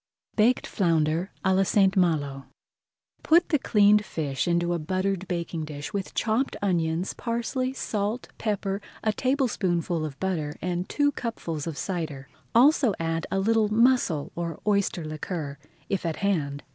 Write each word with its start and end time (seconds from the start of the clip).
BAKED 0.35 0.65
FLOUNDER 0.65 1.29
À 1.45 1.55
LA 1.55 1.61
ST. 1.61 1.95
MALO 1.95 2.45
Put 3.21 3.49
the 3.49 3.59
cleaned 3.59 4.03
fish 4.03 4.47
into 4.47 4.73
a 4.73 4.79
buttered 4.79 5.27
baking 5.27 5.65
dish 5.65 5.93
with 5.93 6.15
chopped 6.15 6.57
onions, 6.59 7.13
parsley, 7.13 7.71
salt, 7.71 8.27
pepper, 8.39 8.81
a 9.03 9.13
tablespoonful 9.13 10.03
of 10.03 10.19
butter 10.19 10.55
and 10.59 10.89
two 10.89 11.11
cupfuls 11.11 11.67
of 11.67 11.77
cider. 11.77 12.29
Add 12.31 12.37
also 12.55 12.93
a 12.99 13.23
little 13.39 13.71
mussel 13.71 14.31
or 14.35 14.59
oyster 14.65 15.05
liquor 15.05 15.59
if 15.87 16.03
at 16.03 16.15
hand. 16.15 16.63